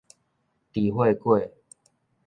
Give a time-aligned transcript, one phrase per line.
[0.73, 1.51] 豬血稞